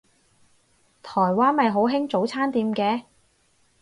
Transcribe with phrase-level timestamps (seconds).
[1.03, 3.03] 台灣咪好興早餐店嘅